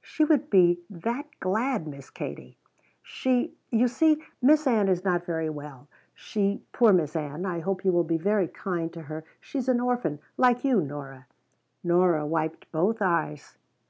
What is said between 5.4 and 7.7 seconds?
well. She poor Miss Ann, I